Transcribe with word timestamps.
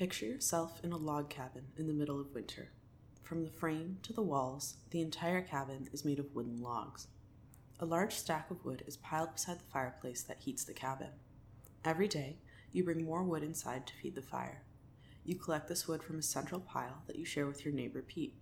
Picture 0.00 0.24
yourself 0.24 0.80
in 0.82 0.92
a 0.92 0.96
log 0.96 1.28
cabin 1.28 1.66
in 1.76 1.86
the 1.86 1.92
middle 1.92 2.18
of 2.18 2.32
winter. 2.32 2.70
From 3.22 3.44
the 3.44 3.50
frame 3.50 3.98
to 4.02 4.14
the 4.14 4.22
walls, 4.22 4.76
the 4.92 5.02
entire 5.02 5.42
cabin 5.42 5.90
is 5.92 6.06
made 6.06 6.18
of 6.18 6.34
wooden 6.34 6.62
logs. 6.62 7.08
A 7.80 7.84
large 7.84 8.14
stack 8.14 8.50
of 8.50 8.64
wood 8.64 8.82
is 8.86 8.96
piled 8.96 9.34
beside 9.34 9.58
the 9.58 9.70
fireplace 9.70 10.22
that 10.22 10.40
heats 10.40 10.64
the 10.64 10.72
cabin. 10.72 11.10
Every 11.84 12.08
day, 12.08 12.38
you 12.72 12.82
bring 12.82 13.04
more 13.04 13.22
wood 13.22 13.42
inside 13.42 13.86
to 13.88 13.92
feed 13.92 14.14
the 14.14 14.22
fire. 14.22 14.62
You 15.22 15.34
collect 15.34 15.68
this 15.68 15.86
wood 15.86 16.02
from 16.02 16.18
a 16.18 16.22
central 16.22 16.62
pile 16.62 17.02
that 17.06 17.16
you 17.16 17.26
share 17.26 17.44
with 17.44 17.62
your 17.66 17.74
neighbor 17.74 18.00
Pete. 18.00 18.38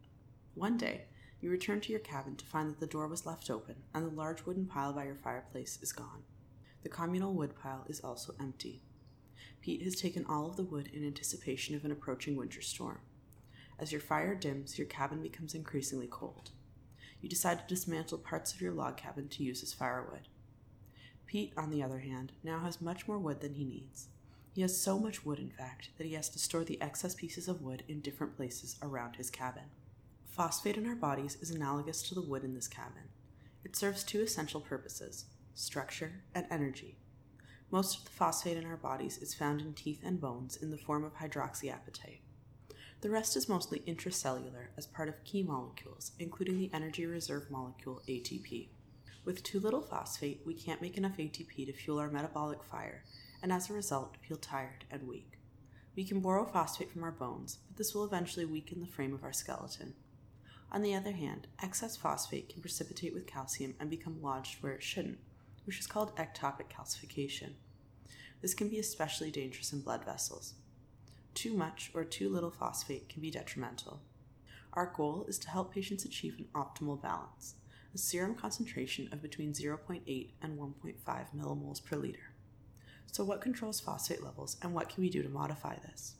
One 0.55 0.77
day, 0.77 1.07
you 1.41 1.51
return 1.51 1.81
to 1.81 1.91
your 1.91 1.99
cabin 1.99 2.37
to 2.37 2.47
find 2.47 2.71
that 2.71 2.79
the 2.79 2.87
door 2.87 3.09
was 3.09 3.27
left 3.27 3.51
open 3.51 3.75
and 3.93 4.07
the 4.07 4.15
large 4.15 4.47
wooden 4.47 4.67
pile 4.67 4.93
by 4.93 5.07
your 5.07 5.17
fireplace 5.17 5.81
is 5.83 5.91
gone. 5.91 6.23
The 6.85 6.89
communal 6.89 7.35
wood 7.35 7.57
pile 7.61 7.85
is 7.89 7.99
also 7.99 8.37
empty. 8.39 8.81
Pete 9.61 9.83
has 9.83 9.97
taken 9.97 10.25
all 10.27 10.47
of 10.47 10.57
the 10.57 10.63
wood 10.63 10.91
in 10.93 11.07
anticipation 11.07 11.75
of 11.75 11.85
an 11.85 11.93
approaching 11.93 12.37
winter 12.37 12.61
storm. 12.61 13.01
As 13.79 13.93
your 13.93 14.01
fire 14.01 14.35
dims, 14.35 14.79
your 14.79 14.87
cabin 14.87 15.23
becomes 15.23 15.55
increasingly 15.55 16.09
cold. 16.09 16.51
You 17.21 17.29
decide 17.29 17.59
to 17.59 17.75
dismantle 17.75 18.19
parts 18.19 18.53
of 18.53 18.61
your 18.61 18.73
log 18.73 18.97
cabin 18.97 19.29
to 19.29 19.43
use 19.43 19.63
as 19.63 19.73
firewood. 19.73 20.29
Pete, 21.27 21.53
on 21.57 21.71
the 21.71 21.83
other 21.83 21.99
hand, 21.99 22.33
now 22.43 22.61
has 22.61 22.81
much 22.81 23.07
more 23.07 23.19
wood 23.19 23.41
than 23.41 23.55
he 23.55 23.65
needs. 23.65 24.09
He 24.55 24.63
has 24.63 24.81
so 24.81 24.99
much 24.99 25.25
wood, 25.25 25.39
in 25.39 25.51
fact, 25.51 25.91
that 25.99 26.07
he 26.07 26.15
has 26.15 26.29
to 26.31 26.39
store 26.39 26.65
the 26.65 26.81
excess 26.81 27.15
pieces 27.15 27.47
of 27.49 27.63
wood 27.63 27.85
in 27.87 28.01
different 28.01 28.37
places 28.37 28.77
around 28.83 29.17
his 29.17 29.31
cabin. 29.31 29.65
Phosphate 30.27 30.77
in 30.77 30.87
our 30.87 30.95
bodies 30.95 31.37
is 31.41 31.51
analogous 31.51 32.03
to 32.03 32.15
the 32.15 32.23
wood 32.23 32.45
in 32.45 32.55
this 32.55 32.69
cabin. 32.69 33.11
It 33.65 33.77
serves 33.77 34.03
two 34.03 34.21
essential 34.21 34.61
purposes 34.61 35.27
structure 35.55 36.23
and 36.35 36.47
energy. 36.51 36.97
Most 37.71 37.99
of 37.99 38.05
the 38.07 38.11
phosphate 38.11 38.57
in 38.57 38.65
our 38.65 38.79
bodies 38.79 39.19
is 39.19 39.35
found 39.35 39.61
in 39.61 39.75
teeth 39.75 40.01
and 40.03 40.19
bones 40.19 40.57
in 40.57 40.71
the 40.71 40.79
form 40.79 41.05
of 41.05 41.17
hydroxyapatite. 41.17 42.21
The 43.03 43.11
rest 43.11 43.37
is 43.37 43.49
mostly 43.49 43.81
intracellular 43.81 44.69
as 44.79 44.87
part 44.87 45.11
of 45.11 45.23
key 45.23 45.43
molecules, 45.43 46.13
including 46.19 46.59
the 46.59 46.71
energy 46.73 47.05
reserve 47.05 47.51
molecule 47.51 48.01
ATP. 48.09 48.69
With 49.27 49.43
too 49.43 49.61
little 49.61 49.83
phosphate, 49.83 50.41
we 50.47 50.55
can't 50.55 50.81
make 50.81 50.97
enough 50.97 51.19
ATP 51.19 51.67
to 51.67 51.73
fuel 51.75 51.99
our 51.99 52.11
metabolic 52.11 52.65
fire, 52.65 53.05
and 53.43 53.53
as 53.53 53.69
a 53.69 53.75
result, 53.75 54.17
feel 54.27 54.39
tired 54.39 54.87
and 54.91 55.07
weak. 55.07 55.39
We 55.95 56.05
can 56.05 56.21
borrow 56.21 56.47
phosphate 56.47 56.91
from 56.91 57.05
our 57.05 57.13
bones, 57.13 57.59
but 57.69 57.77
this 57.77 57.95
will 57.95 58.05
eventually 58.05 58.47
weaken 58.47 58.81
the 58.81 58.87
frame 58.87 59.13
of 59.13 59.25
our 59.25 59.33
skeleton. 59.35 59.93
On 60.73 60.81
the 60.81 60.95
other 60.95 61.13
hand, 61.13 61.49
excess 61.63 61.99
phosphate 61.99 62.49
can 62.49 62.63
precipitate 62.63 63.13
with 63.13 63.27
calcium 63.27 63.75
and 63.79 63.91
become 63.91 64.23
lodged 64.23 64.63
where 64.63 64.73
it 64.73 64.83
shouldn't, 64.83 65.19
which 65.69 65.79
is 65.79 65.87
called 65.87 66.17
ectopic 66.17 66.71
calcification. 66.75 67.51
This 68.41 68.55
can 68.55 68.71
be 68.71 68.79
especially 68.79 69.31
dangerous 69.31 69.71
in 69.71 69.83
blood 69.83 70.03
vessels. 70.03 70.55
Too 71.35 71.53
much 71.53 71.91
or 71.93 72.05
too 72.05 72.31
little 72.31 72.51
phosphate 72.51 73.11
can 73.11 73.21
be 73.21 73.31
detrimental. 73.31 74.01
Our 74.73 74.91
goal 74.97 75.27
is 75.29 75.39
to 75.41 75.51
help 75.51 75.75
patients 75.75 76.07
achieve 76.07 76.37
an 76.39 76.47
optimal 76.55 77.03
balance, 77.03 77.57
a 77.95 77.99
serum 77.99 78.35
concentration 78.35 79.11
of 79.13 79.21
between 79.21 79.53
0.8 79.53 80.31
and 80.41 80.59
1.5 80.59 81.27
millimoles 81.37 81.85
per 81.85 81.97
liter. 81.97 82.33
So, 83.13 83.23
what 83.23 83.43
controls 83.43 83.79
phosphate 83.79 84.25
levels 84.25 84.57
and 84.63 84.73
what 84.73 84.89
can 84.89 85.03
we 85.03 85.11
do 85.11 85.23
to 85.23 85.29
modify 85.29 85.77
this? 85.81 86.15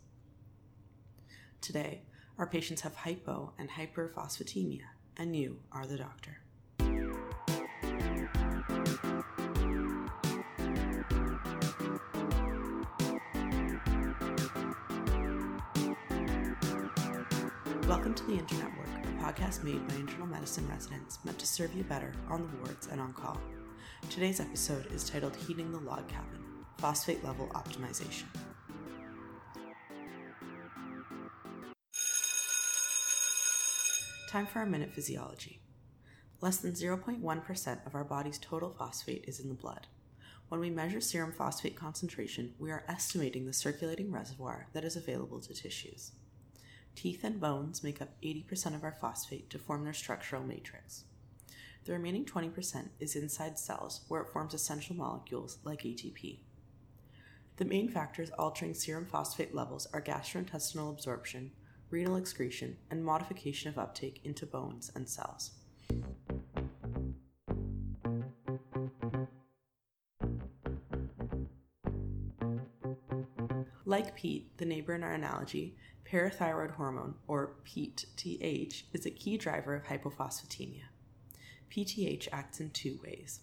Today, 1.63 2.03
our 2.37 2.47
patients 2.47 2.83
have 2.83 2.97
hypo 2.97 3.55
and 3.59 3.71
hyperphosphatemia, 3.71 4.83
and 5.17 5.35
you 5.35 5.61
are 5.73 5.87
the 5.87 5.97
doctor. 5.97 6.43
The 18.29 18.35
Internet 18.35 18.77
Work, 18.77 18.89
a 19.05 19.25
podcast 19.25 19.65
made 19.65 19.89
by 19.89 19.95
internal 19.95 20.27
medicine 20.27 20.69
residents 20.69 21.19
meant 21.25 21.39
to 21.39 21.47
serve 21.47 21.75
you 21.75 21.83
better 21.83 22.13
on 22.29 22.43
the 22.43 22.57
wards 22.59 22.87
and 22.89 23.01
on 23.01 23.15
call. 23.15 23.41
Today's 24.11 24.39
episode 24.39 24.93
is 24.93 25.09
titled 25.09 25.35
Heating 25.35 25.73
the 25.73 25.79
Log 25.79 26.07
Cabin 26.09 26.45
Phosphate 26.77 27.25
Level 27.25 27.49
Optimization. 27.55 28.25
Time 34.29 34.47
for 34.47 34.59
our 34.59 34.67
minute 34.67 34.93
physiology. 34.93 35.63
Less 36.43 36.59
than 36.59 36.73
0.1% 36.73 37.87
of 37.87 37.95
our 37.95 38.05
body's 38.05 38.39
total 38.39 38.77
phosphate 38.79 39.25
is 39.27 39.41
in 39.41 39.49
the 39.49 39.55
blood. 39.55 39.87
When 40.51 40.61
we 40.61 40.69
measure 40.69 41.01
serum 41.01 41.33
phosphate 41.33 41.77
concentration, 41.77 42.53
we 42.59 42.73
are 42.73 42.85
estimating 42.89 43.47
the 43.47 43.55
circulating 43.55 44.13
reservoir 44.13 44.69
that 44.75 44.85
is 44.85 44.97
available 44.97 45.41
to 45.41 45.55
tissues. 45.55 46.13
Teeth 46.99 47.23
and 47.23 47.41
bones 47.41 47.85
make 47.85 48.03
up 48.03 48.09
80% 48.25 48.75
of 48.75 48.83
our 48.83 48.91
phosphate 48.91 49.49
to 49.51 49.59
form 49.61 49.85
their 49.85 49.93
structural 49.93 50.43
matrix. 50.43 51.05
The 51.85 51.93
remaining 51.93 52.25
20% 52.25 52.89
is 52.99 53.15
inside 53.15 53.57
cells 53.57 54.01
where 54.09 54.21
it 54.21 54.31
forms 54.33 54.53
essential 54.53 54.97
molecules 54.97 55.59
like 55.63 55.83
ATP. 55.83 56.41
The 57.57 57.65
main 57.65 57.89
factors 57.89 58.31
altering 58.37 58.75
serum 58.75 59.07
phosphate 59.07 59.55
levels 59.55 59.87
are 59.93 60.03
gastrointestinal 60.03 60.91
absorption, 60.91 61.53
renal 61.89 62.17
excretion, 62.17 62.79
and 62.91 63.05
modification 63.05 63.69
of 63.69 63.79
uptake 63.79 64.21
into 64.25 64.45
bones 64.45 64.91
and 64.93 65.09
cells. 65.09 65.53
Like 73.89 74.15
Pete, 74.15 74.55
the 74.59 74.67
neighbor 74.67 74.95
in 74.95 75.03
our 75.03 75.15
analogy, 75.15 75.75
parathyroid 76.05 76.73
hormone, 76.73 77.15
or 77.27 77.55
PTH, 77.65 78.83
is 78.93 79.07
a 79.07 79.11
key 79.11 79.39
driver 79.39 79.75
of 79.75 79.85
hypophosphatemia. 79.85 80.83
PTH 81.75 82.29
acts 82.31 82.61
in 82.61 82.69
two 82.69 83.01
ways. 83.03 83.41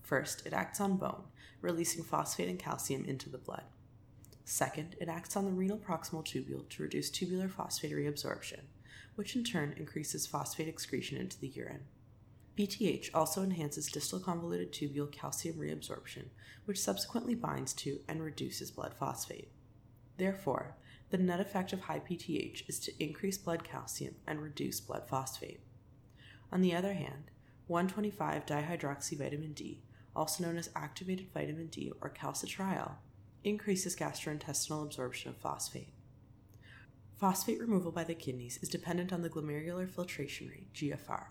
First, 0.00 0.46
it 0.46 0.52
acts 0.52 0.80
on 0.80 0.98
bone, 0.98 1.24
releasing 1.60 2.04
phosphate 2.04 2.48
and 2.48 2.60
calcium 2.60 3.06
into 3.06 3.28
the 3.28 3.38
blood. 3.38 3.64
Second, 4.44 4.94
it 5.00 5.08
acts 5.08 5.34
on 5.34 5.46
the 5.46 5.50
renal 5.50 5.78
proximal 5.78 6.24
tubule 6.24 6.68
to 6.68 6.84
reduce 6.84 7.10
tubular 7.10 7.48
phosphate 7.48 7.90
reabsorption, 7.90 8.60
which 9.16 9.34
in 9.34 9.42
turn 9.42 9.74
increases 9.76 10.28
phosphate 10.28 10.68
excretion 10.68 11.18
into 11.18 11.40
the 11.40 11.48
urine. 11.48 11.86
PTH 12.56 13.10
also 13.14 13.42
enhances 13.42 13.90
distal 13.90 14.20
convoluted 14.20 14.72
tubule 14.72 15.10
calcium 15.10 15.56
reabsorption, 15.56 16.26
which 16.66 16.78
subsequently 16.80 17.34
binds 17.34 17.72
to 17.72 17.98
and 18.06 18.22
reduces 18.22 18.70
blood 18.70 18.94
phosphate. 18.96 19.50
Therefore, 20.18 20.74
the 21.10 21.16
net 21.16 21.40
effect 21.40 21.72
of 21.72 21.80
high 21.80 22.00
PTH 22.00 22.68
is 22.68 22.78
to 22.80 23.02
increase 23.02 23.38
blood 23.38 23.64
calcium 23.64 24.16
and 24.26 24.42
reduce 24.42 24.80
blood 24.80 25.08
phosphate. 25.08 25.60
On 26.52 26.60
the 26.60 26.74
other 26.74 26.92
hand, 26.92 27.30
125 27.68 28.44
dihydroxyvitamin 28.44 29.54
D, 29.54 29.80
also 30.14 30.44
known 30.44 30.58
as 30.58 30.70
activated 30.74 31.32
vitamin 31.32 31.68
D 31.68 31.92
or 32.00 32.10
calcitriol, 32.10 32.96
increases 33.44 33.94
gastrointestinal 33.94 34.82
absorption 34.82 35.30
of 35.30 35.36
phosphate. 35.36 35.92
Phosphate 37.16 37.60
removal 37.60 37.92
by 37.92 38.04
the 38.04 38.14
kidneys 38.14 38.58
is 38.62 38.68
dependent 38.68 39.12
on 39.12 39.22
the 39.22 39.30
glomerular 39.30 39.88
filtration 39.88 40.48
rate, 40.48 40.72
GFR. 40.74 41.26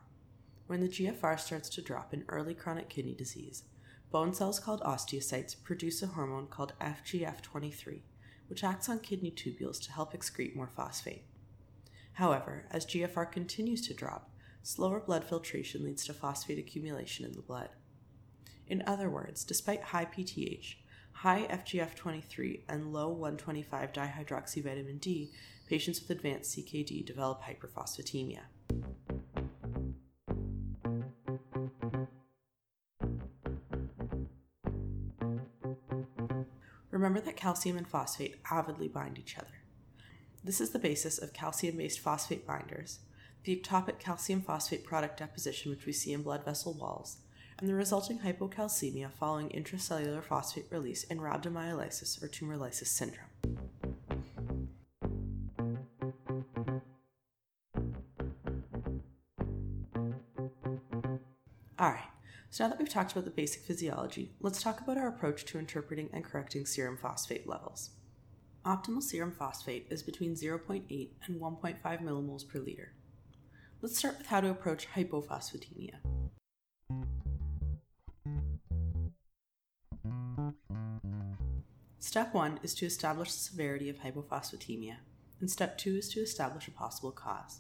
When 0.68 0.80
the 0.80 0.90
GFR 0.90 1.40
starts 1.40 1.70
to 1.70 1.82
drop 1.82 2.14
in 2.14 2.24
early 2.30 2.54
chronic 2.54 2.90
kidney 2.90 3.14
disease, 3.14 3.64
bone 4.12 4.34
cells 4.34 4.60
called 4.60 4.82
osteocytes 4.82 5.62
produce 5.62 6.02
a 6.02 6.08
hormone 6.08 6.48
called 6.48 6.74
FGF23 6.80 8.02
which 8.48 8.64
acts 8.64 8.90
on 8.90 9.00
kidney 9.00 9.32
tubules 9.32 9.82
to 9.84 9.92
help 9.92 10.14
excrete 10.14 10.56
more 10.56 10.70
phosphate. 10.76 11.24
However, 12.14 12.66
as 12.72 12.86
GFR 12.86 13.32
continues 13.32 13.86
to 13.88 13.94
drop, 13.94 14.32
slower 14.64 15.00
blood 15.00 15.24
filtration 15.24 15.84
leads 15.84 16.06
to 16.06 16.14
phosphate 16.14 16.58
accumulation 16.58 17.26
in 17.26 17.34
the 17.34 17.42
blood. 17.42 17.70
In 18.68 18.84
other 18.86 19.10
words, 19.10 19.44
despite 19.44 19.82
high 19.82 20.06
PTH, 20.06 20.76
high 21.14 21.48
FGF23, 21.48 22.62
and 22.68 22.94
low 22.94 23.10
125 23.10 23.94
dihydroxyvitamin 23.94 25.00
D, 25.00 25.32
patients 25.68 26.02
with 26.02 26.10
advanced 26.12 26.58
CKD 26.58 27.06
develop 27.06 27.42
hyperphosphatemia. 27.44 28.42
Remember 37.08 37.26
that 37.26 37.38
calcium 37.38 37.78
and 37.78 37.88
phosphate 37.88 38.36
avidly 38.52 38.90
bind 38.90 39.18
each 39.18 39.38
other. 39.38 39.62
This 40.44 40.60
is 40.60 40.72
the 40.72 40.80
basis 40.80 41.18
of 41.18 41.32
calcium 41.32 41.78
based 41.78 42.00
phosphate 42.00 42.46
binders, 42.46 43.00
the 43.46 43.56
ectopic 43.56 43.98
calcium 43.98 44.42
phosphate 44.42 44.84
product 44.84 45.20
deposition 45.20 45.72
which 45.72 45.86
we 45.86 45.94
see 45.94 46.12
in 46.12 46.22
blood 46.22 46.44
vessel 46.44 46.74
walls, 46.74 47.20
and 47.60 47.70
the 47.70 47.74
resulting 47.74 48.20
hypocalcemia 48.20 49.10
following 49.10 49.48
intracellular 49.50 50.22
phosphate 50.22 50.68
release 50.70 51.06
in 51.06 51.20
rhabdomyolysis 51.20 52.22
or 52.22 52.28
tumor 52.28 52.58
lysis 52.58 52.92
syndrome. 52.92 53.24
All 61.80 61.90
right, 61.90 62.10
so 62.50 62.64
now 62.64 62.70
that 62.70 62.80
we've 62.80 62.90
talked 62.90 63.12
about 63.12 63.26
the 63.26 63.32
basic 63.32 63.64
physiology, 63.64 64.32
let's 64.40 64.62
talk 64.62 64.80
about 64.80 64.98
our 64.98 65.08
approach 65.08 65.46
to 65.46 65.60
interpreting 65.60 66.10
and 66.14 66.24
correcting 66.24 66.66
serum 66.66 66.98
phosphate 66.98 67.48
levels. 67.48 67.92
Optimal 68.66 69.04
serum 69.04 69.32
phosphate 69.32 69.88
is 69.90 70.02
between 70.02 70.36
0.8 70.36 71.10
and 71.26 71.42
1.5 71.42 72.04
millimoles 72.04 72.48
per 72.48 72.60
liter. 72.60 72.94
Let's 73.82 73.98
start 73.98 74.18
with 74.18 74.28
how 74.28 74.42
to 74.42 74.50
approach 74.50 74.88
hypophosphatemia. 74.96 75.96
Step 82.00 82.34
1 82.34 82.62
is 82.64 82.74
to 82.76 82.86
establish 82.86 83.34
the 83.34 83.40
severity 83.40 83.90
of 83.90 83.98
hypophosphatemia, 83.98 84.96
and 85.40 85.52
step 85.52 85.78
2 85.78 85.98
is 85.98 86.10
to 86.10 86.22
establish 86.22 86.68
a 86.68 86.72
possible 86.72 87.12
cause. 87.12 87.60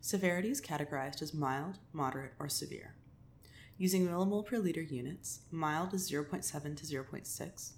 Severity 0.00 0.50
is 0.50 0.60
categorized 0.60 1.22
as 1.22 1.34
mild, 1.34 1.78
moderate, 1.92 2.32
or 2.38 2.48
severe. 2.48 2.94
Using 3.82 4.06
millimole 4.06 4.46
per 4.46 4.58
liter 4.58 4.80
units, 4.80 5.40
mild 5.50 5.92
is 5.92 6.08
0.7 6.08 6.76
to 6.76 6.86
0.6, 6.86 7.72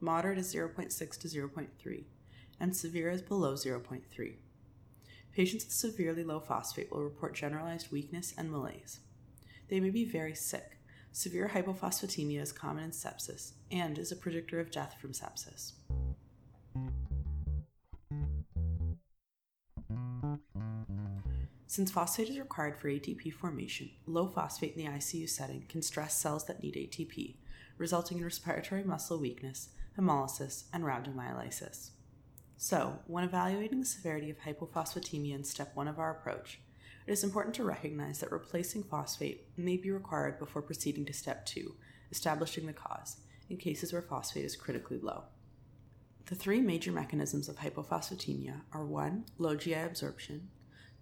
moderate 0.00 0.38
is 0.38 0.54
0.6 0.54 1.18
to 1.18 1.28
0.3, 1.28 2.04
and 2.58 2.74
severe 2.74 3.10
is 3.10 3.20
below 3.20 3.52
0.3. 3.52 4.36
Patients 5.36 5.66
with 5.66 5.74
severely 5.74 6.24
low 6.24 6.40
phosphate 6.40 6.90
will 6.90 7.02
report 7.02 7.34
generalized 7.34 7.92
weakness 7.92 8.32
and 8.38 8.50
malaise. 8.50 9.00
They 9.68 9.80
may 9.80 9.90
be 9.90 10.06
very 10.06 10.34
sick. 10.34 10.78
Severe 11.12 11.50
hypophosphatemia 11.52 12.40
is 12.40 12.52
common 12.52 12.84
in 12.84 12.92
sepsis 12.92 13.52
and 13.70 13.98
is 13.98 14.10
a 14.10 14.16
predictor 14.16 14.60
of 14.60 14.70
death 14.70 14.96
from 14.98 15.12
sepsis. 15.12 15.72
Since 21.70 21.92
phosphate 21.92 22.28
is 22.28 22.36
required 22.36 22.80
for 22.80 22.88
ATP 22.88 23.32
formation, 23.32 23.90
low 24.04 24.26
phosphate 24.26 24.74
in 24.74 24.84
the 24.84 24.90
ICU 24.90 25.28
setting 25.28 25.66
can 25.68 25.82
stress 25.82 26.18
cells 26.18 26.44
that 26.46 26.60
need 26.64 26.74
ATP, 26.74 27.36
resulting 27.78 28.18
in 28.18 28.24
respiratory 28.24 28.82
muscle 28.82 29.20
weakness, 29.20 29.68
hemolysis, 29.96 30.64
and 30.72 30.82
rhabdomyolysis. 30.82 31.90
So, 32.56 32.98
when 33.06 33.22
evaluating 33.22 33.78
the 33.78 33.86
severity 33.86 34.30
of 34.30 34.40
hypophosphatemia 34.40 35.32
in 35.32 35.44
step 35.44 35.70
1 35.76 35.86
of 35.86 36.00
our 36.00 36.10
approach, 36.10 36.58
it 37.06 37.12
is 37.12 37.22
important 37.22 37.54
to 37.54 37.62
recognize 37.62 38.18
that 38.18 38.32
replacing 38.32 38.82
phosphate 38.82 39.46
may 39.56 39.76
be 39.76 39.92
required 39.92 40.40
before 40.40 40.62
proceeding 40.62 41.04
to 41.04 41.12
step 41.12 41.46
2, 41.46 41.76
establishing 42.10 42.66
the 42.66 42.72
cause, 42.72 43.18
in 43.48 43.58
cases 43.58 43.92
where 43.92 44.02
phosphate 44.02 44.44
is 44.44 44.56
critically 44.56 44.98
low. 44.98 45.22
The 46.26 46.34
three 46.34 46.60
major 46.60 46.90
mechanisms 46.90 47.48
of 47.48 47.58
hypophosphatemia 47.58 48.62
are 48.72 48.84
1. 48.84 49.26
Low 49.38 49.54
GI 49.54 49.74
absorption, 49.74 50.48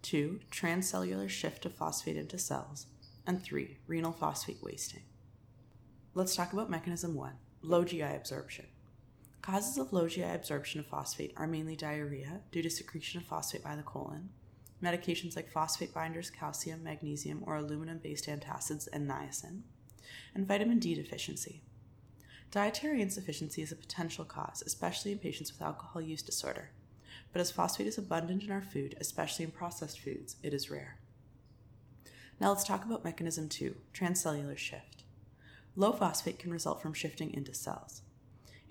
2. 0.03 0.41
Transcellular 0.51 1.29
shift 1.29 1.67
of 1.67 1.75
phosphate 1.75 2.17
into 2.17 2.39
cells. 2.39 2.87
And 3.27 3.43
3. 3.43 3.79
Renal 3.87 4.13
phosphate 4.13 4.63
wasting. 4.63 5.03
Let's 6.15 6.35
talk 6.35 6.53
about 6.53 6.71
mechanism 6.71 7.15
1 7.15 7.33
low 7.63 7.85
GI 7.85 8.03
absorption. 8.03 8.67
Causes 9.43 9.79
of 9.79 9.93
low 9.93 10.09
GI 10.09 10.23
absorption 10.23 10.81
of 10.81 10.87
phosphate 10.87 11.33
are 11.37 11.47
mainly 11.47 11.75
diarrhea 11.75 12.41
due 12.53 12.63
to 12.63 12.71
secretion 12.71 13.21
of 13.21 13.27
phosphate 13.27 13.65
by 13.65 13.75
the 13.75 13.83
colon, 13.83 14.31
medications 14.83 15.35
like 15.37 15.51
phosphate 15.51 15.93
binders, 15.93 16.31
calcium, 16.31 16.85
magnesium, 16.85 17.43
or 17.47 17.57
aluminum 17.57 17.99
based 17.99 18.27
antacids, 18.27 18.89
and 18.93 19.09
niacin, 19.09 19.63
and 20.35 20.47
vitamin 20.47 20.79
D 20.79 20.95
deficiency. 20.95 21.63
Dietary 22.51 23.03
insufficiency 23.03 23.61
is 23.63 23.73
a 23.73 23.77
potential 23.77 24.25
cause, 24.25 24.63
especially 24.65 25.13
in 25.13 25.19
patients 25.19 25.53
with 25.53 25.63
alcohol 25.63 26.01
use 26.01 26.23
disorder 26.23 26.71
but 27.33 27.41
as 27.41 27.51
phosphate 27.51 27.87
is 27.87 27.99
abundant 27.99 28.43
in 28.43 28.51
our 28.51 28.63
food, 28.63 28.97
especially 29.01 29.45
in 29.45 29.51
processed 29.51 30.01
foods, 30.01 30.37
it 30.43 30.55
is 30.55 30.71
rare. 30.71 30.99
Now 32.41 32.51
let's 32.51 32.65
talk 32.65 32.85
about 32.85 33.05
mechanism 33.05 33.49
2 33.49 33.75
transcellular 33.93 34.57
shift. 34.57 35.05
Low 35.77 35.93
phosphate 35.93 36.39
can 36.39 36.53
result 36.53 36.81
from 36.81 36.95
shifting 36.95 37.33
into 37.35 37.55
cells. 37.55 38.03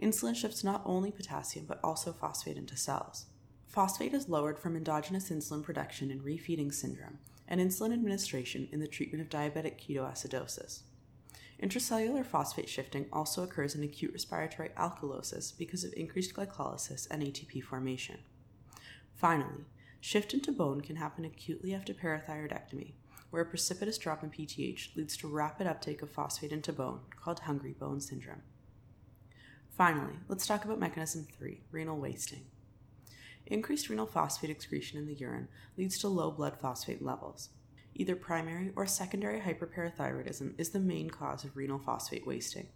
Insulin 0.02 0.36
shifts 0.36 0.64
not 0.64 0.82
only 0.86 1.12
potassium 1.12 1.66
but 1.66 1.80
also 1.84 2.14
phosphate 2.14 2.58
into 2.58 2.78
cells. 2.78 3.26
Phosphate 3.68 4.14
is 4.14 4.30
lowered 4.30 4.58
from 4.58 4.76
endogenous 4.76 5.30
insulin 5.30 5.64
production 5.64 6.12
in 6.12 6.22
refeeding 6.22 6.74
syndrome 6.74 7.20
and 7.48 7.62
insulin 7.62 7.94
administration 7.94 8.68
in 8.72 8.80
the 8.80 8.88
treatment 8.88 9.22
of 9.22 9.30
diabetic 9.30 9.80
ketoacidosis. 9.80 10.82
Intracellular 11.62 12.26
phosphate 12.26 12.70
shifting 12.70 13.08
also 13.12 13.44
occurs 13.44 13.74
in 13.74 13.84
acute 13.84 14.14
respiratory 14.14 14.70
alkalosis 14.78 15.58
because 15.58 15.84
of 15.84 15.94
increased 15.94 16.36
glycolysis 16.36 17.08
and 17.10 17.24
ATP 17.24 17.64
formation. 17.64 18.20
Finally, 19.18 19.66
shift 20.00 20.36
into 20.36 20.52
bone 20.52 20.80
can 20.80 20.96
happen 20.96 21.26
acutely 21.26 21.74
after 21.74 21.92
parathyroidectomy, 21.92 22.94
where 23.32 23.42
a 23.42 23.46
precipitous 23.46 23.98
drop 23.98 24.24
in 24.24 24.30
PTH 24.30 24.96
leads 24.96 25.18
to 25.18 25.28
rapid 25.28 25.66
uptake 25.66 26.04
of 26.04 26.12
phosphate 26.12 26.52
into 26.52 26.72
bone, 26.72 27.00
called 27.20 27.40
hungry 27.40 27.74
bone 27.74 28.00
syndrome. 28.00 28.44
Finally, 29.76 30.14
let's 30.28 30.46
talk 30.46 30.66
about 30.66 30.80
mechanism 30.80 31.26
3 31.36 31.62
renal 31.72 31.98
wasting. 31.98 32.46
Increased 33.48 33.90
renal 33.90 34.06
phosphate 34.06 34.52
excretion 34.52 35.00
in 35.00 35.08
the 35.08 35.16
urine 35.16 35.48
leads 35.78 35.98
to 35.98 36.08
low 36.08 36.30
blood 36.30 36.56
phosphate 36.62 37.02
levels. 37.02 37.50
Either 37.96 38.16
primary 38.16 38.72
or 38.76 38.86
secondary 38.86 39.40
hyperparathyroidism 39.40 40.54
is 40.60 40.70
the 40.70 40.80
main 40.80 41.10
cause 41.10 41.44
of 41.44 41.58
renal 41.58 41.80
phosphate 41.80 42.28
wasting. 42.28 42.68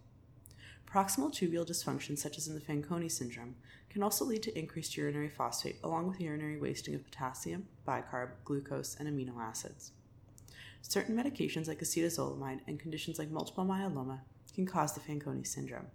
Proximal 0.92 1.32
tubule 1.32 1.66
dysfunction, 1.66 2.18
such 2.18 2.36
as 2.36 2.48
in 2.48 2.54
the 2.54 2.60
Fanconi 2.60 3.10
syndrome, 3.10 3.54
can 3.88 4.02
also 4.02 4.26
lead 4.26 4.42
to 4.42 4.58
increased 4.58 4.94
urinary 4.94 5.30
phosphate 5.30 5.78
along 5.82 6.06
with 6.06 6.20
urinary 6.20 6.58
wasting 6.58 6.94
of 6.94 7.02
potassium, 7.02 7.66
bicarb, 7.88 8.32
glucose, 8.44 8.94
and 9.00 9.08
amino 9.08 9.40
acids. 9.40 9.92
Certain 10.82 11.16
medications 11.16 11.66
like 11.66 11.80
acetazolamide 11.80 12.60
and 12.66 12.78
conditions 12.78 13.18
like 13.18 13.30
multiple 13.30 13.64
myeloma 13.64 14.20
can 14.54 14.66
cause 14.66 14.92
the 14.92 15.00
Fanconi 15.00 15.46
syndrome. 15.46 15.86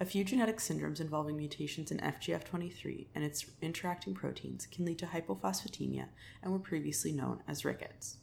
A 0.00 0.06
few 0.06 0.24
genetic 0.24 0.58
syndromes 0.58 1.00
involving 1.00 1.36
mutations 1.36 1.90
in 1.90 1.98
FGF23 1.98 3.08
and 3.14 3.22
its 3.22 3.44
interacting 3.60 4.14
proteins 4.14 4.66
can 4.66 4.86
lead 4.86 4.98
to 4.98 5.06
hypophosphatemia 5.06 6.06
and 6.42 6.52
were 6.52 6.58
previously 6.58 7.12
known 7.12 7.42
as 7.46 7.66
rickets. 7.66 8.16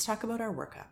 Let's 0.00 0.06
talk 0.06 0.24
about 0.24 0.40
our 0.40 0.54
workup. 0.54 0.86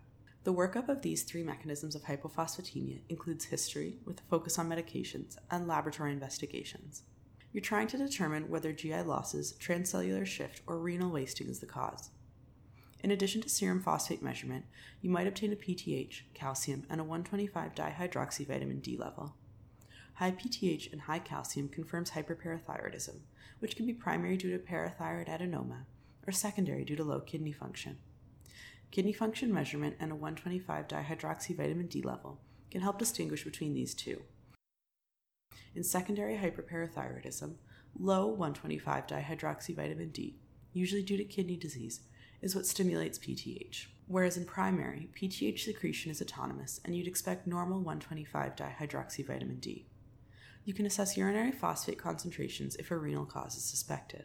The 0.44 0.52
workup 0.52 0.90
of 0.90 1.00
these 1.00 1.22
three 1.22 1.42
mechanisms 1.42 1.94
of 1.94 2.02
hypophosphatemia 2.02 3.00
includes 3.08 3.46
history, 3.46 3.96
with 4.04 4.20
a 4.20 4.24
focus 4.24 4.58
on 4.58 4.68
medications, 4.68 5.38
and 5.50 5.66
laboratory 5.66 6.12
investigations. 6.12 7.04
You're 7.50 7.62
trying 7.62 7.86
to 7.86 7.96
determine 7.96 8.50
whether 8.50 8.70
GI 8.70 9.00
losses, 9.00 9.54
transcellular 9.58 10.26
shift, 10.26 10.60
or 10.66 10.78
renal 10.78 11.10
wasting 11.10 11.48
is 11.48 11.60
the 11.60 11.64
cause. 11.64 12.10
In 13.02 13.10
addition 13.10 13.40
to 13.40 13.48
serum 13.48 13.80
phosphate 13.80 14.22
measurement, 14.22 14.66
you 15.00 15.08
might 15.08 15.26
obtain 15.26 15.54
a 15.54 15.56
PTH, 15.56 16.24
calcium, 16.34 16.84
and 16.90 17.00
a 17.00 17.04
125 17.04 17.74
dihydroxyvitamin 17.74 18.82
D 18.82 18.98
level. 18.98 19.36
High 20.16 20.32
PTH 20.32 20.92
and 20.92 21.00
high 21.00 21.20
calcium 21.20 21.70
confirms 21.70 22.10
hyperparathyroidism, 22.10 23.20
which 23.60 23.74
can 23.74 23.86
be 23.86 23.94
primary 23.94 24.36
due 24.36 24.50
to 24.50 24.62
parathyroid 24.62 25.30
adenoma 25.30 25.84
or 26.26 26.32
secondary 26.32 26.84
due 26.84 26.96
to 26.96 27.04
low 27.04 27.20
kidney 27.20 27.52
function. 27.52 27.96
Kidney 28.90 29.12
function 29.12 29.52
measurement 29.52 29.96
and 30.00 30.10
a 30.10 30.14
125 30.14 30.88
dihydroxyvitamin 30.88 31.90
D 31.90 32.00
level 32.02 32.40
can 32.70 32.80
help 32.80 32.98
distinguish 32.98 33.44
between 33.44 33.74
these 33.74 33.94
two. 33.94 34.22
In 35.74 35.84
secondary 35.84 36.36
hyperparathyroidism, 36.36 37.56
low 37.98 38.26
125 38.26 39.06
dihydroxyvitamin 39.06 40.12
D, 40.12 40.38
usually 40.72 41.02
due 41.02 41.18
to 41.18 41.24
kidney 41.24 41.56
disease, 41.56 42.00
is 42.40 42.54
what 42.54 42.66
stimulates 42.66 43.18
PTH. 43.18 43.86
Whereas 44.06 44.38
in 44.38 44.46
primary, 44.46 45.10
PTH 45.14 45.60
secretion 45.60 46.10
is 46.10 46.22
autonomous 46.22 46.80
and 46.84 46.96
you'd 46.96 47.06
expect 47.06 47.46
normal 47.46 47.78
125 47.80 48.56
dihydroxyvitamin 48.56 49.60
D. 49.60 49.86
You 50.64 50.72
can 50.72 50.86
assess 50.86 51.16
urinary 51.16 51.52
phosphate 51.52 51.98
concentrations 51.98 52.76
if 52.76 52.90
a 52.90 52.96
renal 52.96 53.26
cause 53.26 53.56
is 53.56 53.64
suspected 53.64 54.24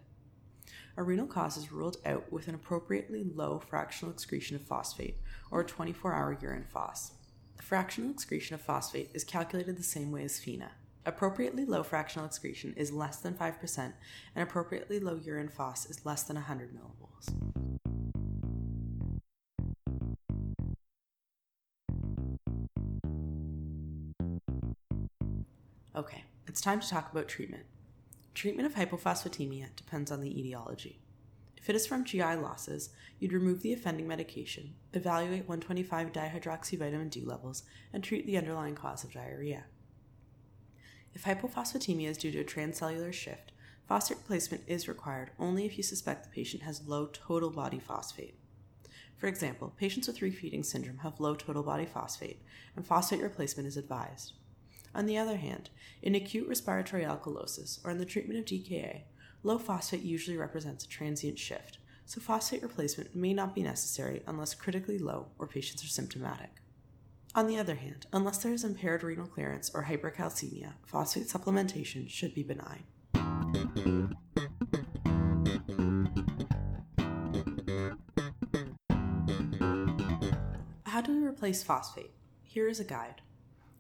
a 0.95 1.03
renal 1.03 1.25
cause 1.25 1.57
is 1.57 1.71
ruled 1.71 1.97
out 2.05 2.31
with 2.31 2.47
an 2.47 2.55
appropriately 2.55 3.23
low 3.23 3.59
fractional 3.59 4.13
excretion 4.13 4.55
of 4.55 4.61
phosphate, 4.61 5.17
or 5.49 5.61
a 5.61 5.65
24 5.65 6.13
hour 6.13 6.37
urine 6.39 6.65
phos. 6.71 7.13
The 7.57 7.63
fractional 7.63 8.11
excretion 8.11 8.53
of 8.53 8.61
phosphate 8.61 9.09
is 9.13 9.23
calculated 9.23 9.77
the 9.77 9.83
same 9.83 10.11
way 10.11 10.23
as 10.23 10.39
FENA. 10.39 10.69
Appropriately 11.05 11.65
low 11.65 11.83
fractional 11.83 12.27
excretion 12.27 12.73
is 12.77 12.91
less 12.91 13.17
than 13.17 13.33
5%, 13.33 13.77
and 13.77 13.93
appropriately 14.43 14.99
low 14.99 15.15
urine 15.15 15.49
phos 15.49 15.85
is 15.87 16.05
less 16.05 16.23
than 16.23 16.35
100 16.35 16.71
millimoles. 16.73 17.33
Okay, 25.95 26.23
it's 26.47 26.61
time 26.61 26.79
to 26.79 26.89
talk 26.89 27.11
about 27.11 27.27
treatment. 27.27 27.63
Treatment 28.33 28.65
of 28.65 28.73
hypophosphatemia 28.73 29.75
depends 29.75 30.11
on 30.11 30.19
the 30.19 30.39
etiology. 30.39 30.99
If 31.55 31.69
it 31.69 31.75
is 31.75 31.85
from 31.85 32.03
GI 32.03 32.35
losses, 32.35 32.89
you'd 33.19 33.31
remove 33.31 33.61
the 33.61 33.73
offending 33.73 34.07
medication, 34.07 34.73
evaluate 34.93 35.47
125 35.47 36.11
dihydroxyvitamin 36.11 37.09
D 37.09 37.21
levels, 37.23 37.63
and 37.93 38.03
treat 38.03 38.25
the 38.25 38.37
underlying 38.37 38.75
cause 38.75 39.03
of 39.03 39.13
diarrhea. 39.13 39.65
If 41.13 41.23
hypophosphatemia 41.23 42.09
is 42.09 42.17
due 42.17 42.31
to 42.31 42.39
a 42.39 42.43
transcellular 42.43 43.13
shift, 43.13 43.51
phosphate 43.87 44.17
replacement 44.17 44.63
is 44.65 44.87
required 44.87 45.29
only 45.37 45.65
if 45.65 45.77
you 45.77 45.83
suspect 45.83 46.23
the 46.23 46.31
patient 46.31 46.63
has 46.63 46.87
low 46.87 47.05
total 47.13 47.51
body 47.51 47.79
phosphate. 47.79 48.35
For 49.15 49.27
example, 49.27 49.73
patients 49.77 50.07
with 50.07 50.19
refeeding 50.19 50.65
syndrome 50.65 50.97
have 50.97 51.19
low 51.19 51.35
total 51.35 51.63
body 51.63 51.85
phosphate, 51.85 52.41
and 52.75 52.85
phosphate 52.85 53.21
replacement 53.21 53.67
is 53.67 53.77
advised. 53.77 54.33
On 54.95 55.05
the 55.07 55.17
other 55.17 55.37
hand, 55.37 55.69
in 56.01 56.13
acute 56.13 56.47
respiratory 56.47 57.03
alkalosis 57.03 57.83
or 57.83 57.91
in 57.91 57.97
the 57.97 58.05
treatment 58.05 58.39
of 58.39 58.45
DKA, 58.45 59.01
low 59.41 59.57
phosphate 59.57 60.03
usually 60.03 60.37
represents 60.37 60.85
a 60.85 60.87
transient 60.87 61.39
shift, 61.39 61.79
so 62.05 62.21
phosphate 62.21 62.61
replacement 62.61 63.15
may 63.15 63.33
not 63.33 63.55
be 63.55 63.63
necessary 63.63 64.21
unless 64.27 64.53
critically 64.53 64.99
low 64.99 65.27
or 65.39 65.47
patients 65.47 65.83
are 65.83 65.87
symptomatic. 65.87 66.61
On 67.33 67.47
the 67.47 67.57
other 67.57 67.73
hand, 67.73 68.05
unless 68.13 68.37
there 68.37 68.53
is 68.53 68.63
impaired 68.63 69.01
renal 69.01 69.25
clearance 69.25 69.71
or 69.73 69.85
hypercalcemia, 69.85 70.73
phosphate 70.85 71.27
supplementation 71.27 72.07
should 72.07 72.35
be 72.35 72.43
benign. 72.43 72.83
How 80.85 81.01
do 81.01 81.19
we 81.19 81.25
replace 81.25 81.63
phosphate? 81.63 82.11
Here 82.43 82.67
is 82.67 82.79
a 82.79 82.83
guide. 82.83 83.23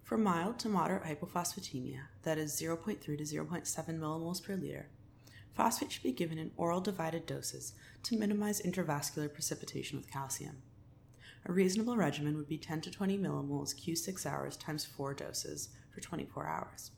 For 0.03 0.17
mild 0.17 0.59
to 0.59 0.69
moderate 0.69 1.03
hypophosphatemia, 1.03 2.01
that 2.23 2.37
is 2.37 2.59
0.3 2.59 2.99
to 2.99 3.23
0.7 3.23 3.99
millimoles 3.99 4.43
per 4.43 4.55
liter, 4.55 4.89
phosphate 5.53 5.93
should 5.93 6.03
be 6.03 6.11
given 6.11 6.37
in 6.37 6.51
oral 6.57 6.81
divided 6.81 7.25
doses 7.25 7.71
to 8.03 8.17
minimize 8.17 8.61
intravascular 8.61 9.33
precipitation 9.33 9.97
with 9.97 10.11
calcium. 10.11 10.57
A 11.45 11.53
reasonable 11.53 11.95
regimen 11.95 12.35
would 12.35 12.49
be 12.49 12.57
10 12.57 12.81
to 12.81 12.91
20 12.91 13.17
millimoles 13.17 13.73
Q6 13.73 14.25
hours 14.25 14.57
times 14.57 14.83
4 14.83 15.13
doses 15.13 15.69
for 15.93 16.01
24 16.01 16.47
hours. 16.47 16.91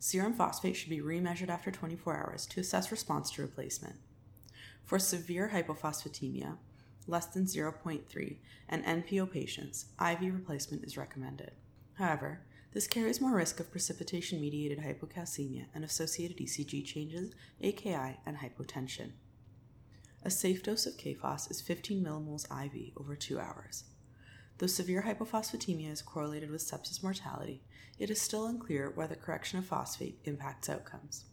Serum 0.00 0.34
phosphate 0.34 0.74
should 0.74 0.90
be 0.90 1.00
remeasured 1.00 1.50
after 1.50 1.70
24 1.70 2.16
hours 2.16 2.46
to 2.46 2.60
assess 2.60 2.90
response 2.90 3.30
to 3.32 3.42
replacement. 3.42 3.96
For 4.84 4.98
severe 4.98 5.52
hypophosphatemia, 5.54 6.56
less 7.06 7.26
than 7.26 7.44
0.3, 7.46 8.36
and 8.68 8.84
NPO 8.84 9.30
patients, 9.30 9.86
IV 10.00 10.34
replacement 10.34 10.84
is 10.84 10.96
recommended. 10.96 11.52
However, 12.00 12.40
this 12.72 12.86
carries 12.86 13.20
more 13.20 13.36
risk 13.36 13.60
of 13.60 13.70
precipitation 13.70 14.40
mediated 14.40 14.78
hypocalcemia 14.78 15.66
and 15.74 15.84
associated 15.84 16.38
ECG 16.38 16.82
changes, 16.82 17.34
AKI, 17.62 18.16
and 18.24 18.38
hypotension. 18.38 19.10
A 20.22 20.30
safe 20.30 20.62
dose 20.62 20.86
of 20.86 20.96
KPhos 20.96 21.50
is 21.50 21.60
15 21.60 22.02
millimoles 22.02 22.46
IV 22.50 22.92
over 22.96 23.14
2 23.14 23.38
hours. 23.38 23.84
Though 24.56 24.66
severe 24.66 25.02
hypophosphatemia 25.02 25.92
is 25.92 26.00
correlated 26.00 26.50
with 26.50 26.62
sepsis 26.62 27.02
mortality, 27.02 27.60
it 27.98 28.08
is 28.08 28.18
still 28.18 28.46
unclear 28.46 28.92
whether 28.94 29.14
correction 29.14 29.58
of 29.58 29.66
phosphate 29.66 30.20
impacts 30.24 30.70
outcomes. 30.70 31.26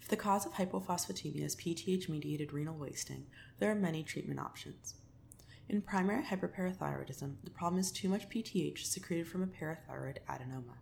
If 0.00 0.08
the 0.08 0.16
cause 0.16 0.46
of 0.46 0.54
hypophosphatemia 0.54 1.44
is 1.44 1.56
PTH 1.56 2.08
mediated 2.08 2.54
renal 2.54 2.78
wasting, 2.78 3.26
there 3.58 3.70
are 3.70 3.74
many 3.74 4.02
treatment 4.02 4.40
options. 4.40 4.94
In 5.68 5.80
primary 5.80 6.22
hyperparathyroidism, 6.22 7.36
the 7.42 7.50
problem 7.50 7.80
is 7.80 7.90
too 7.90 8.08
much 8.08 8.28
PTH 8.28 8.84
secreted 8.84 9.26
from 9.26 9.42
a 9.42 9.46
parathyroid 9.46 10.18
adenoma. 10.28 10.76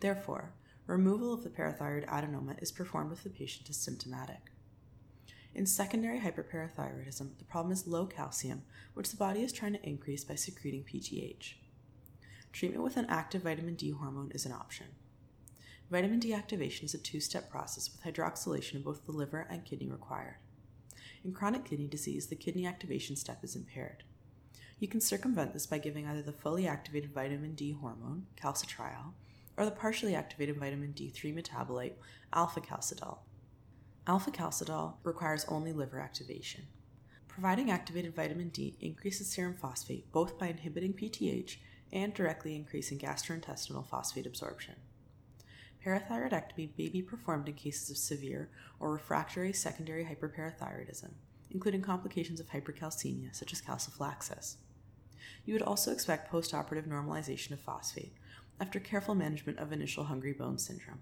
Therefore, 0.00 0.54
removal 0.86 1.32
of 1.32 1.44
the 1.44 1.50
parathyroid 1.50 2.08
adenoma 2.08 2.60
is 2.62 2.72
performed 2.72 3.12
if 3.12 3.22
the 3.22 3.30
patient 3.30 3.68
is 3.68 3.76
symptomatic. 3.76 4.50
In 5.54 5.66
secondary 5.66 6.20
hyperparathyroidism, 6.20 7.36
the 7.38 7.44
problem 7.44 7.72
is 7.72 7.86
low 7.86 8.06
calcium, 8.06 8.62
which 8.94 9.10
the 9.10 9.16
body 9.16 9.42
is 9.42 9.52
trying 9.52 9.74
to 9.74 9.86
increase 9.86 10.24
by 10.24 10.36
secreting 10.36 10.84
PTH. 10.84 11.54
Treatment 12.52 12.82
with 12.82 12.96
an 12.96 13.06
active 13.08 13.42
vitamin 13.42 13.74
D 13.74 13.90
hormone 13.90 14.30
is 14.34 14.46
an 14.46 14.52
option. 14.52 14.86
Vitamin 15.90 16.18
D 16.18 16.32
activation 16.32 16.86
is 16.86 16.94
a 16.94 16.98
two 16.98 17.20
step 17.20 17.50
process 17.50 17.90
with 17.90 18.02
hydroxylation 18.02 18.76
of 18.76 18.84
both 18.84 19.04
the 19.04 19.12
liver 19.12 19.46
and 19.50 19.64
kidney 19.64 19.88
required. 19.88 20.36
In 21.24 21.32
chronic 21.32 21.64
kidney 21.64 21.88
disease, 21.88 22.26
the 22.26 22.36
kidney 22.36 22.66
activation 22.66 23.16
step 23.16 23.42
is 23.42 23.56
impaired. 23.56 24.04
You 24.78 24.86
can 24.86 25.00
circumvent 25.00 25.52
this 25.52 25.66
by 25.66 25.78
giving 25.78 26.06
either 26.06 26.22
the 26.22 26.32
fully 26.32 26.66
activated 26.66 27.12
vitamin 27.12 27.54
D 27.54 27.72
hormone, 27.72 28.26
calcitriol, 28.40 29.14
or 29.56 29.64
the 29.64 29.72
partially 29.72 30.14
activated 30.14 30.56
vitamin 30.56 30.92
D3 30.92 31.34
metabolite, 31.34 31.94
alpha 32.32 32.60
calcidol. 32.60 33.18
Alpha 34.06 34.30
calcidol 34.30 34.94
requires 35.02 35.44
only 35.48 35.72
liver 35.72 35.98
activation. 35.98 36.66
Providing 37.26 37.70
activated 37.70 38.14
vitamin 38.14 38.48
D 38.50 38.76
increases 38.80 39.28
serum 39.28 39.54
phosphate 39.54 40.10
both 40.12 40.38
by 40.38 40.46
inhibiting 40.46 40.92
PTH 40.92 41.56
and 41.92 42.14
directly 42.14 42.54
increasing 42.54 42.98
gastrointestinal 42.98 43.86
phosphate 43.86 44.26
absorption. 44.26 44.76
Parathyroidectomy 45.84 46.70
may 46.76 46.88
be 46.88 47.02
performed 47.02 47.48
in 47.48 47.54
cases 47.54 47.90
of 47.90 47.96
severe 47.96 48.50
or 48.80 48.92
refractory 48.92 49.52
secondary 49.52 50.04
hyperparathyroidism, 50.04 51.10
including 51.50 51.82
complications 51.82 52.40
of 52.40 52.48
hypercalcemia 52.48 53.34
such 53.34 53.52
as 53.52 53.60
calciphylaxis. 53.60 54.56
You 55.44 55.54
would 55.54 55.62
also 55.62 55.92
expect 55.92 56.32
postoperative 56.32 56.88
normalization 56.88 57.52
of 57.52 57.60
phosphate 57.60 58.12
after 58.60 58.80
careful 58.80 59.14
management 59.14 59.58
of 59.58 59.72
initial 59.72 60.04
hungry 60.04 60.32
bone 60.32 60.58
syndrome. 60.58 61.00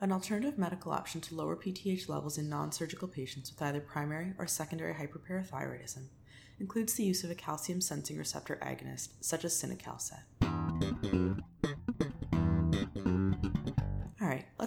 An 0.00 0.12
alternative 0.12 0.58
medical 0.58 0.92
option 0.92 1.20
to 1.22 1.34
lower 1.34 1.56
PTH 1.56 2.08
levels 2.08 2.36
in 2.36 2.48
non 2.48 2.72
surgical 2.72 3.08
patients 3.08 3.50
with 3.50 3.62
either 3.62 3.80
primary 3.80 4.34
or 4.38 4.46
secondary 4.46 4.94
hyperparathyroidism 4.94 6.08
includes 6.60 6.94
the 6.94 7.04
use 7.04 7.24
of 7.24 7.30
a 7.30 7.34
calcium 7.34 7.80
sensing 7.80 8.18
receptor 8.18 8.58
agonist 8.62 9.10
such 9.20 9.44
as 9.44 9.54
cinacalcet. 9.54 10.22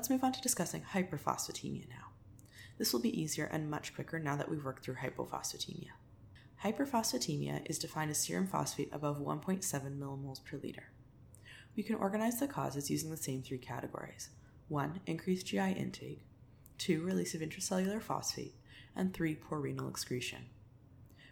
Let's 0.07 0.21
move 0.21 0.23
on 0.23 0.31
to 0.31 0.41
discussing 0.41 0.85
hyperphosphatemia 0.93 1.89
now. 1.89 2.13
This 2.77 2.93
will 2.93 3.01
be 3.01 3.21
easier 3.21 3.43
and 3.43 3.69
much 3.69 3.93
quicker 3.93 4.17
now 4.17 4.37
that 4.37 4.47
we've 4.47 4.63
worked 4.63 4.85
through 4.85 4.95
hypophosphatemia. 4.95 5.89
Hyperphosphatemia 6.63 7.69
is 7.69 7.77
defined 7.77 8.11
as 8.11 8.17
serum 8.17 8.47
phosphate 8.47 8.87
above 8.93 9.19
1.7 9.19 9.65
millimoles 9.99 10.41
per 10.45 10.55
liter. 10.63 10.93
We 11.75 11.83
can 11.83 11.97
organize 11.97 12.39
the 12.39 12.47
causes 12.47 12.89
using 12.89 13.09
the 13.09 13.17
same 13.17 13.43
three 13.43 13.57
categories 13.57 14.29
1. 14.69 15.01
Increased 15.07 15.47
GI 15.47 15.73
intake, 15.73 16.25
2. 16.77 17.01
Release 17.01 17.35
of 17.35 17.41
intracellular 17.41 18.01
phosphate, 18.01 18.55
and 18.95 19.13
3. 19.13 19.35
Poor 19.35 19.59
renal 19.59 19.89
excretion. 19.89 20.45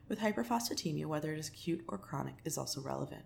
With 0.10 0.20
hyperphosphatemia, 0.20 1.06
whether 1.06 1.32
it 1.32 1.40
is 1.40 1.48
acute 1.48 1.86
or 1.88 1.98
chronic 1.98 2.36
is 2.44 2.58
also 2.58 2.82
relevant. 2.82 3.24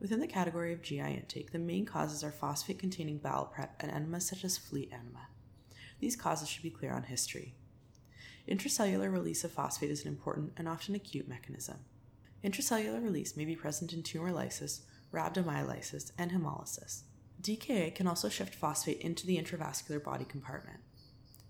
Within 0.00 0.20
the 0.20 0.26
category 0.26 0.72
of 0.72 0.80
GI 0.80 1.00
intake, 1.00 1.52
the 1.52 1.58
main 1.58 1.84
causes 1.84 2.24
are 2.24 2.32
phosphate 2.32 2.78
containing 2.78 3.18
bowel 3.18 3.44
prep 3.44 3.76
and 3.80 3.92
enemas 3.92 4.26
such 4.26 4.44
as 4.44 4.56
fleet 4.56 4.90
enema. 4.90 5.28
These 6.00 6.16
causes 6.16 6.48
should 6.48 6.62
be 6.62 6.70
clear 6.70 6.92
on 6.92 7.02
history. 7.02 7.54
Intracellular 8.48 9.12
release 9.12 9.44
of 9.44 9.52
phosphate 9.52 9.90
is 9.90 10.02
an 10.02 10.08
important 10.08 10.52
and 10.56 10.66
often 10.66 10.94
acute 10.94 11.28
mechanism. 11.28 11.76
Intracellular 12.42 13.04
release 13.04 13.36
may 13.36 13.44
be 13.44 13.54
present 13.54 13.92
in 13.92 14.02
tumor 14.02 14.32
lysis, 14.32 14.80
rhabdomyolysis, 15.12 16.12
and 16.16 16.32
hemolysis. 16.32 17.02
DKA 17.42 17.94
can 17.94 18.06
also 18.06 18.30
shift 18.30 18.54
phosphate 18.54 19.02
into 19.02 19.26
the 19.26 19.36
intravascular 19.36 20.02
body 20.02 20.24
compartment. 20.24 20.80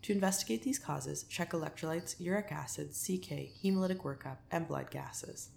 To 0.03 0.13
investigate 0.13 0.65
these 0.65 0.79
causes, 0.79 1.23
check 1.25 1.53
electrolytes, 1.53 2.19
uric 2.19 2.51
acid, 2.51 2.91
CK, 2.91 3.53
hemolytic 3.63 3.99
workup, 3.99 4.39
and 4.51 4.67
blood 4.67 4.91
gases. 4.91 5.51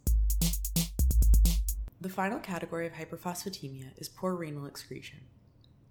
The 2.03 2.09
final 2.09 2.39
category 2.39 2.85
of 2.85 2.91
hyperphosphatemia 2.91 3.97
is 3.97 4.09
poor 4.09 4.35
renal 4.35 4.65
excretion. 4.65 5.21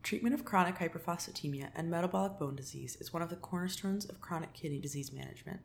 Treatment 0.03 0.35
of 0.35 0.45
chronic 0.45 0.77
hyperphosphatemia 0.77 1.71
and 1.75 1.91
metabolic 1.91 2.39
bone 2.39 2.55
disease 2.55 2.99
is 3.01 3.15
one 3.15 3.23
of 3.23 3.31
the 3.31 3.37
cornerstones 3.37 4.05
of 4.05 4.21
chronic 4.21 4.53
kidney 4.53 4.79
disease 4.79 5.11
management. 5.11 5.61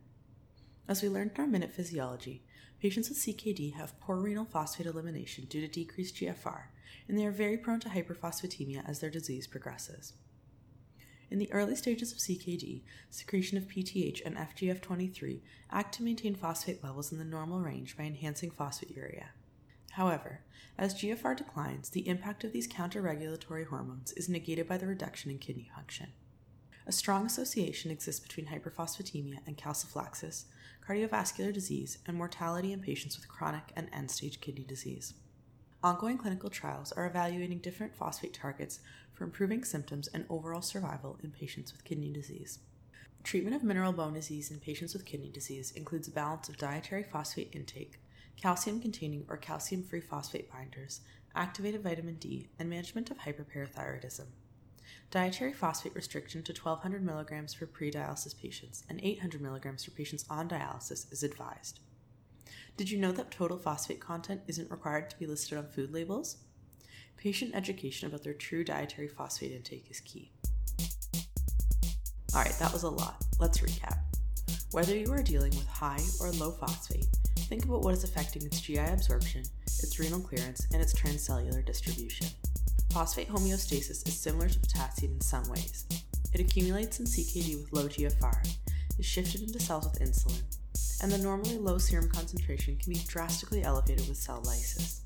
As 0.88 1.02
we 1.02 1.10
learned 1.10 1.32
in 1.34 1.42
our 1.42 1.46
minute 1.46 1.74
physiology, 1.74 2.44
patients 2.80 3.10
with 3.10 3.18
CKD 3.18 3.74
have 3.74 4.00
poor 4.00 4.16
renal 4.16 4.46
phosphate 4.46 4.86
elimination 4.86 5.44
due 5.50 5.60
to 5.60 5.68
decreased 5.68 6.16
GFR, 6.16 6.68
and 7.06 7.18
they 7.18 7.26
are 7.26 7.30
very 7.30 7.58
prone 7.58 7.80
to 7.80 7.90
hyperphosphatemia 7.90 8.88
as 8.88 9.00
their 9.00 9.10
disease 9.10 9.46
progresses. 9.46 10.14
In 11.30 11.38
the 11.38 11.52
early 11.52 11.76
stages 11.76 12.10
of 12.10 12.20
CKD, 12.20 12.84
secretion 13.10 13.58
of 13.58 13.68
PTH 13.68 14.24
and 14.24 14.34
FGF23 14.34 15.42
act 15.70 15.94
to 15.96 16.02
maintain 16.02 16.34
phosphate 16.34 16.82
levels 16.82 17.12
in 17.12 17.18
the 17.18 17.24
normal 17.26 17.60
range 17.60 17.98
by 17.98 18.04
enhancing 18.04 18.50
phosphaturia. 18.50 19.26
However, 19.98 20.42
as 20.78 20.94
GFR 20.94 21.36
declines, 21.36 21.90
the 21.90 22.06
impact 22.06 22.44
of 22.44 22.52
these 22.52 22.68
counter-regulatory 22.68 23.64
hormones 23.64 24.12
is 24.12 24.28
negated 24.28 24.68
by 24.68 24.78
the 24.78 24.86
reduction 24.86 25.28
in 25.28 25.38
kidney 25.38 25.72
function. 25.74 26.12
A 26.86 26.92
strong 26.92 27.26
association 27.26 27.90
exists 27.90 28.20
between 28.20 28.46
hyperphosphatemia 28.46 29.40
and 29.44 29.56
calciphylaxis, 29.56 30.44
cardiovascular 30.88 31.52
disease, 31.52 31.98
and 32.06 32.16
mortality 32.16 32.72
in 32.72 32.80
patients 32.80 33.16
with 33.16 33.26
chronic 33.26 33.72
and 33.74 33.88
end 33.92 34.12
stage 34.12 34.40
kidney 34.40 34.62
disease. 34.62 35.14
Ongoing 35.82 36.16
clinical 36.16 36.48
trials 36.48 36.92
are 36.92 37.06
evaluating 37.06 37.58
different 37.58 37.96
phosphate 37.96 38.34
targets 38.34 38.78
for 39.14 39.24
improving 39.24 39.64
symptoms 39.64 40.06
and 40.14 40.26
overall 40.30 40.62
survival 40.62 41.18
in 41.24 41.32
patients 41.32 41.72
with 41.72 41.82
kidney 41.82 42.12
disease. 42.12 42.60
Treatment 43.24 43.56
of 43.56 43.64
mineral 43.64 43.92
bone 43.92 44.14
disease 44.14 44.52
in 44.52 44.60
patients 44.60 44.92
with 44.92 45.04
kidney 45.04 45.30
disease 45.30 45.72
includes 45.72 46.06
a 46.06 46.12
balance 46.12 46.48
of 46.48 46.56
dietary 46.56 47.02
phosphate 47.02 47.50
intake, 47.52 47.98
calcium 48.40 48.80
containing 48.80 49.24
or 49.28 49.36
calcium 49.36 49.82
free 49.82 50.00
phosphate 50.00 50.50
binders, 50.50 51.00
activated 51.34 51.82
vitamin 51.82 52.14
D, 52.16 52.48
and 52.58 52.70
management 52.70 53.10
of 53.10 53.18
hyperparathyroidism. 53.18 54.26
Dietary 55.10 55.52
phosphate 55.52 55.94
restriction 55.94 56.42
to 56.42 56.52
1200 56.52 57.04
milligrams 57.04 57.54
for 57.54 57.66
pre 57.66 57.90
dialysis 57.90 58.38
patients 58.38 58.84
and 58.88 59.00
800 59.02 59.40
milligrams 59.40 59.84
for 59.84 59.90
patients 59.90 60.24
on 60.30 60.48
dialysis 60.48 61.10
is 61.12 61.22
advised. 61.22 61.80
Did 62.76 62.90
you 62.90 62.98
know 62.98 63.12
that 63.12 63.30
total 63.30 63.58
phosphate 63.58 64.00
content 64.00 64.42
isn't 64.46 64.70
required 64.70 65.10
to 65.10 65.18
be 65.18 65.26
listed 65.26 65.58
on 65.58 65.66
food 65.66 65.92
labels? 65.92 66.36
Patient 67.16 67.54
education 67.54 68.06
about 68.06 68.22
their 68.22 68.34
true 68.34 68.62
dietary 68.62 69.08
phosphate 69.08 69.52
intake 69.52 69.90
is 69.90 70.00
key. 70.00 70.30
Alright, 72.32 72.56
that 72.60 72.72
was 72.72 72.84
a 72.84 72.88
lot. 72.88 73.16
Let's 73.40 73.58
recap. 73.58 73.98
Whether 74.70 74.94
you 74.94 75.10
are 75.10 75.22
dealing 75.22 75.50
with 75.50 75.66
high 75.66 76.02
or 76.20 76.30
low 76.32 76.52
phosphate, 76.52 77.06
think 77.48 77.64
about 77.64 77.80
what 77.80 77.94
is 77.94 78.04
affecting 78.04 78.44
its 78.44 78.60
GI 78.60 78.78
absorption, 78.78 79.42
its 79.64 79.98
renal 79.98 80.20
clearance, 80.20 80.66
and 80.70 80.82
its 80.82 80.92
transcellular 80.92 81.64
distribution. 81.64 82.26
Phosphate 82.92 83.28
homeostasis 83.28 84.06
is 84.06 84.20
similar 84.20 84.48
to 84.48 84.60
potassium 84.60 85.12
in 85.12 85.20
some 85.22 85.48
ways. 85.48 85.86
It 86.34 86.42
accumulates 86.42 87.00
in 87.00 87.06
CKD 87.06 87.56
with 87.56 87.72
low 87.72 87.88
GFR, 87.88 88.46
is 88.98 89.06
shifted 89.06 89.40
into 89.40 89.58
cells 89.60 89.88
with 89.90 90.02
insulin, 90.02 90.42
and 91.02 91.10
the 91.10 91.16
normally 91.16 91.56
low 91.56 91.78
serum 91.78 92.10
concentration 92.10 92.76
can 92.76 92.92
be 92.92 93.00
drastically 93.08 93.62
elevated 93.62 94.06
with 94.08 94.18
cell 94.18 94.42
lysis. 94.44 95.00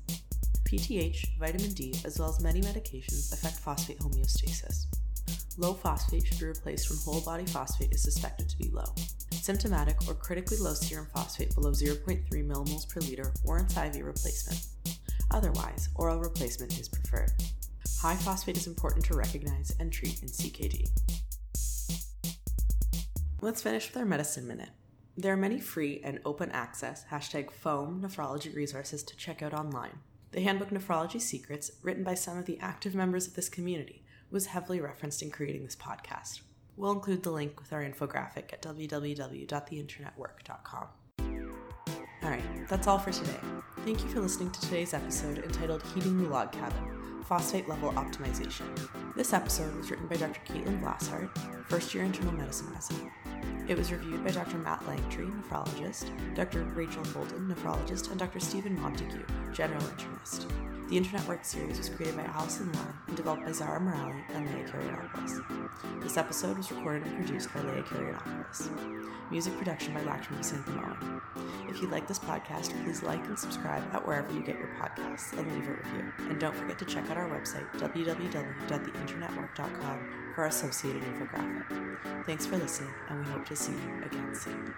PTH, 0.65 1.37
vitamin 1.37 1.71
D, 1.71 1.95
as 2.03 2.19
well 2.19 2.29
as 2.29 2.41
many 2.41 2.59
medications 2.59 3.31
affect 3.31 3.57
phosphate 3.57 3.99
homeostasis. 3.99 4.87
Low 5.57 5.73
phosphate 5.73 6.25
should 6.25 6.39
be 6.39 6.45
replaced 6.45 6.89
when 6.89 6.99
whole 6.99 7.21
body 7.21 7.45
phosphate 7.45 7.93
is 7.93 8.01
suspected 8.01 8.49
to 8.49 8.57
be 8.57 8.69
low. 8.69 8.93
Symptomatic 9.31 9.97
or 10.07 10.15
critically 10.15 10.57
low 10.57 10.73
serum 10.73 11.07
phosphate 11.13 11.53
below 11.53 11.71
0.3 11.71 12.23
millimoles 12.29 12.89
per 12.89 13.01
liter 13.01 13.31
warrants 13.43 13.77
IV 13.77 14.03
replacement. 14.03 14.65
Otherwise, 15.31 15.89
oral 15.95 16.19
replacement 16.19 16.79
is 16.79 16.89
preferred. 16.89 17.31
High 18.01 18.15
phosphate 18.15 18.57
is 18.57 18.67
important 18.67 19.05
to 19.05 19.15
recognize 19.15 19.75
and 19.79 19.91
treat 19.91 20.21
in 20.23 20.29
CKD. 20.29 20.89
Let's 23.41 23.61
finish 23.61 23.89
with 23.89 23.97
our 23.97 24.05
medicine 24.05 24.47
minute. 24.47 24.69
There 25.15 25.33
are 25.33 25.37
many 25.37 25.59
free 25.59 26.01
and 26.03 26.19
open 26.25 26.49
access 26.51 27.05
hashtag 27.11 27.51
foam 27.51 28.01
nephrology 28.01 28.55
resources 28.55 29.03
to 29.03 29.15
check 29.15 29.43
out 29.43 29.53
online. 29.53 29.99
The 30.31 30.41
Handbook 30.41 30.69
Nephrology 30.71 31.21
Secrets, 31.21 31.71
written 31.83 32.03
by 32.03 32.15
some 32.15 32.37
of 32.37 32.45
the 32.45 32.57
active 32.59 32.95
members 32.95 33.27
of 33.27 33.35
this 33.35 33.49
community, 33.49 34.02
was 34.33 34.47
heavily 34.47 34.81
referenced 34.81 35.21
in 35.21 35.29
creating 35.29 35.63
this 35.63 35.75
podcast. 35.75 36.41
We'll 36.75 36.91
include 36.91 37.21
the 37.21 37.29
link 37.29 37.59
with 37.59 37.71
our 37.71 37.83
infographic 37.83 38.51
at 38.51 38.63
www.theinternetwork.com. 38.63 40.87
Alright, 42.23 42.41
that's 42.67 42.87
all 42.87 42.97
for 42.97 43.11
today. 43.11 43.37
Thank 43.85 44.01
you 44.01 44.09
for 44.09 44.21
listening 44.21 44.49
to 44.51 44.61
today's 44.61 44.93
episode 44.93 45.37
entitled 45.37 45.83
Heating 45.93 46.23
the 46.23 46.29
Log 46.29 46.51
Cabin 46.51 47.23
Phosphate 47.25 47.69
Level 47.69 47.91
Optimization. 47.91 48.65
This 49.15 49.33
episode 49.33 49.75
was 49.75 49.91
written 49.91 50.07
by 50.07 50.15
Dr. 50.15 50.41
Caitlyn 50.45 50.81
Vlasschaert, 50.81 51.29
first 51.67 51.93
year 51.93 52.03
internal 52.03 52.33
medicine 52.33 52.73
resident. 52.73 53.11
It 53.67 53.77
was 53.77 53.91
reviewed 53.91 54.23
by 54.23 54.31
Dr. 54.31 54.57
Matt 54.57 54.81
Lanktree, 54.81 55.31
nephrologist, 55.31 56.09
Dr. 56.35 56.63
Rachel 56.75 57.03
Holden, 57.05 57.47
nephrologist, 57.47 58.11
and 58.11 58.19
Dr. 58.19 58.39
Steven 58.39 58.79
Montague, 58.81 59.25
general 59.53 59.81
internist. 59.81 60.47
The 60.89 60.97
Internet 60.97 61.27
Work 61.27 61.45
series 61.45 61.77
was 61.77 61.89
created 61.89 62.17
by 62.17 62.25
Allison 62.25 62.71
Long 62.73 62.93
and 63.07 63.17
developed 63.17 63.45
by 63.45 63.51
Zara 63.51 63.79
Morali 63.79 64.21
and 64.35 64.47
Leah 64.47 64.65
Karianopoulos. 64.65 66.03
This 66.03 66.17
episode 66.17 66.57
was 66.57 66.71
recorded 66.71 67.07
and 67.07 67.15
produced 67.15 67.53
by 67.53 67.61
Leah 67.61 67.83
Karianopoulos. 67.83 68.69
Music 69.31 69.57
production 69.57 69.93
by 69.93 70.03
Lakshmi 70.03 70.37
Santhamohan. 70.37 71.21
If 71.69 71.81
you 71.81 71.87
like 71.87 72.07
this 72.07 72.19
podcast, 72.19 72.71
please 72.83 73.01
like 73.01 73.25
and 73.27 73.39
subscribe 73.39 73.81
at 73.93 74.05
wherever 74.05 74.31
you 74.33 74.41
get 74.41 74.59
your 74.59 74.69
podcasts 74.79 75.31
and 75.37 75.49
leave 75.53 75.67
a 75.67 75.71
review. 75.71 76.11
And 76.29 76.39
don't 76.39 76.55
forget 76.55 76.77
to 76.79 76.85
check 76.85 77.09
out 77.09 77.17
our 77.17 77.29
website, 77.29 77.65
www.theinternetwork.com, 77.77 79.99
for 80.33 80.45
associated 80.45 81.01
infographic. 81.03 82.25
Thanks 82.25 82.45
for 82.45 82.57
listening, 82.57 82.93
and 83.09 83.19
we 83.19 83.31
hope 83.31 83.45
to 83.47 83.55
see 83.55 83.73
you 83.73 84.03
again 84.05 84.33
soon. 84.33 84.73